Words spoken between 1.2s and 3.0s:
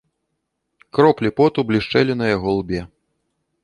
поту блішчэлі на яго лбе.